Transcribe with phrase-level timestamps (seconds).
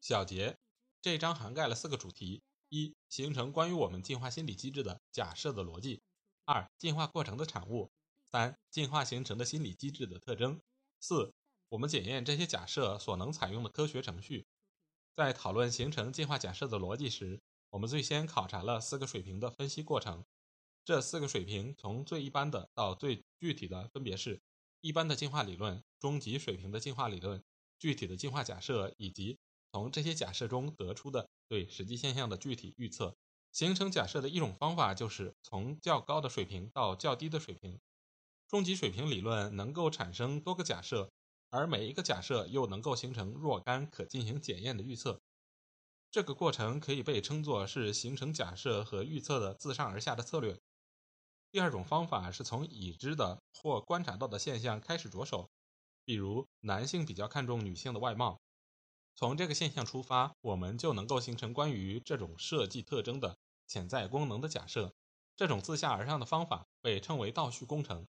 [0.00, 0.58] 小结：
[1.02, 6.00] 这一章涵盖了四个主题：一、形成关于我们进化心理机制的假设的逻辑；
[6.46, 7.90] 二、进化过程的产物；
[8.24, 10.58] 三、进化形成的心理机制的特征；
[11.00, 11.34] 四、
[11.68, 14.46] 我们检验这些假设所能采用的科学程序。
[15.14, 20.24] 在讨论形成进化假设的逻辑时，我们最先考察了四个水平的分析过程。
[20.82, 24.40] 这四个水平从最一般的到最具体的，分别是。
[24.80, 27.44] 一般的进化理论、中级水平的进化理论、
[27.78, 29.38] 具体的进化假设，以及
[29.72, 33.16] 从这些假设中得出的对实际现象的具体预测。
[33.52, 37.80] 形成假设的一种方法就是从较高的水平到较低的水平。
[38.46, 41.10] 终极水平理论能够产生多个假设，
[41.50, 45.20] 而每一个假设又能够形成若干可进行检验的预测。
[46.12, 50.60] 这个过程可以被称作是形成假设和预测的自上而下的策略。
[51.52, 55.50] 第二种方法是从已知的或观察到的现象开始着手，
[56.04, 58.40] 比如男性比较看重女性的外貌，
[59.20, 64.94] 从这个现象出发，我们就能够形成关于这种设计特征的潜在功能的假设。
[65.36, 68.08] 这种自下而上的方法被称为倒叙工程，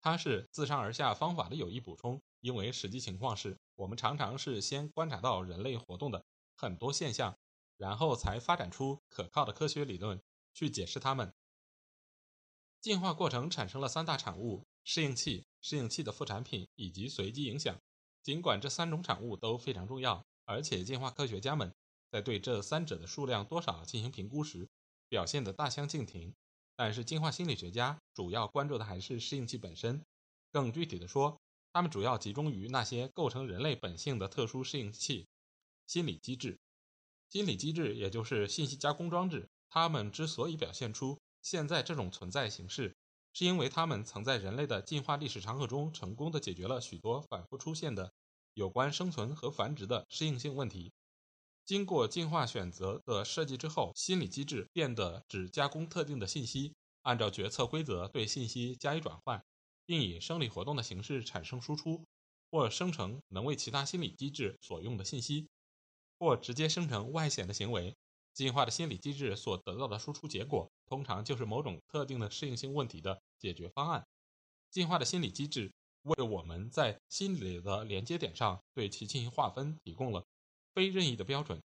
[0.00, 6.24] 它是自上而下方法的有益补充，因为实际情况是我们常常是先观察到人类活动的
[6.56, 7.38] 很多现象，
[7.76, 10.20] 然后才发展出可靠的科学理论
[10.52, 11.32] 去解释它们。
[12.80, 17.80] 进化过程产生了三大产物：适应器、适应器的副产品以及随机影响。
[18.24, 21.72] 尽管这三种产物都非常重要，而且进化科学家们
[22.10, 24.68] 在对这三者的数量多少进行评估时
[25.08, 26.34] 表现得大相径庭，
[26.76, 30.02] 但是进化心理学家主要关注的还是适应器本身。
[30.50, 31.40] 更具体的说，
[31.72, 35.26] 他们主要集中于那些构成人类本性的特殊适应器——
[35.86, 36.58] 心理机制。
[37.30, 41.18] 心理机制也就是信息加工装置，它们之所以表现出。
[41.40, 42.94] 现在这种存在形式，
[43.32, 48.12] 是因为它们曾在人类的进化历史长河中成功的解决了许多反复出现的
[48.54, 50.92] 有关生存和繁殖的适应性问题。
[51.64, 59.44] 经过进化选择的设计之后，心理机制变得只加工特定的信息，按照决策规则对信息加以转换，
[59.86, 62.04] 并以生理活动的形式产生输出，
[62.50, 65.48] 或生成能为其他心理机制所用的信息，
[66.18, 67.96] 或直接生成外显的行为。
[68.34, 74.06] 进化的心理机制所得到的输出结果，通常就是某种特定的适应性问题的解决方案。
[74.70, 75.70] 进化的心理机制
[76.02, 80.24] 为我们在心理的连接点上对其进行划分提供了
[80.74, 81.60] 非任意的标准。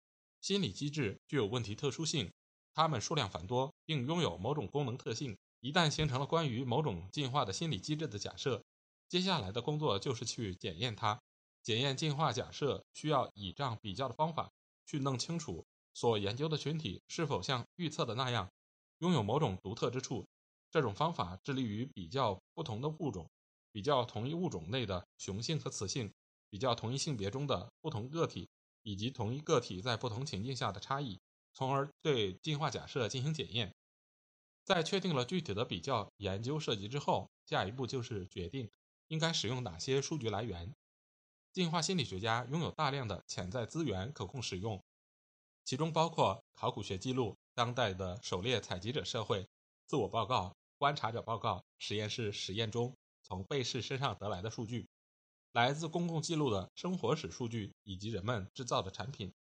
[0.41, 2.33] 心理机制具有问题特殊性，
[2.75, 5.37] 它们数量繁多，并拥有某种功能特性。
[5.61, 8.63] 一旦形成了关于某种进化的心理机制的假设，
[9.09, 11.21] 接下来的工作就是去检验它。
[11.63, 14.51] 检验进化假设需要倚仗比较的方法
[14.87, 15.65] 去弄清楚。
[15.95, 18.51] 所研究的群体是否像预测的那样，
[18.99, 20.27] 拥有某种独特之处？
[20.71, 23.29] 这种方法致力于比较不同的物种，
[23.73, 26.13] 比较同一物种内的雄性和雌性，
[26.49, 28.49] 比较同一性别中的不同个体，
[28.83, 31.21] 以及同一个体在不同情境下的差异，
[31.55, 33.75] 从而对进化假设进行检验。
[34.65, 38.71] 在确定了具体的比较研究设计之后，下一步就是决定
[39.09, 40.73] 应该使用哪些数据来源。
[41.53, 44.83] 进化心理学家拥有大量的潜在资源可供使用。
[45.65, 49.47] 其中包括考古学记录、当代的狩猎采集者社会、
[49.87, 52.97] 自我报告、观察者报告、实验室实验中
[53.33, 54.91] 从被试身上得来的数据、
[55.53, 59.33] 来自公共记录的生活史数据以及人们制造的产品。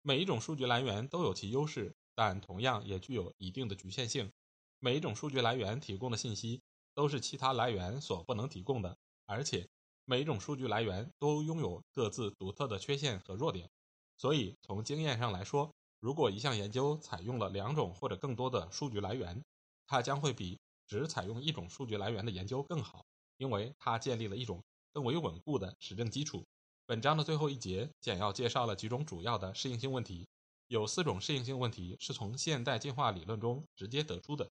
[0.00, 4.32] 每一种数据来源都有其优势，但同样也具有一定的局限性。
[4.78, 6.62] 每一种数据来源提供的信息
[6.94, 8.96] 都是其他来源所不能提供的，
[9.26, 9.68] 而且
[10.06, 13.68] 每一种数据来源都拥有各自独特的缺陷和弱点。
[14.16, 15.70] 所以，从经验上来说，
[16.00, 19.44] 如果一项研究采用了两种或者更多的数据来源，
[19.86, 23.04] 它将会比只采用一种数据来源的研究更好，
[23.36, 26.44] 因为它建立了一种更为稳固的实证基础。
[26.86, 30.28] 本章的最后一节简要介绍了几种主要的适应性问题，
[30.68, 34.50] 有四种适应性问题是从现代进化理论中直接得出的：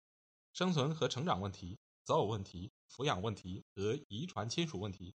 [0.54, 5.14] 生存和成长问题、择偶问题、抚养问题和遗传亲属问题。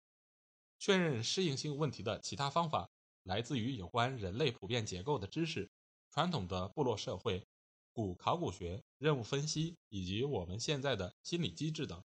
[0.78, 2.88] 确认适应性问题的其他方法。
[3.24, 5.70] 来自于有关人类普遍结构的知识、
[6.10, 7.46] 传统的部落社会、
[7.92, 12.02] 古考古学、任务分析以及我们现在的心理机制等。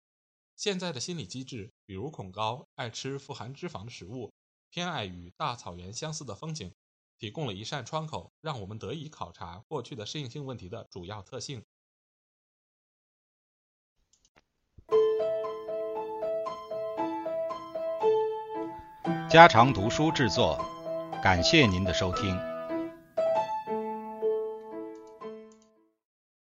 [0.60, 4.30] 现在的心理机制，比如恐高、爱吃富含脂肪的食物、
[4.68, 6.74] 偏爱与大草原相似的风景、
[7.18, 11.64] 提供了一扇窗口，让我们得以考察过去的适应性问题的主要特性。
[19.30, 20.62] 家常读书制作，
[21.22, 22.50] 感谢您的收听。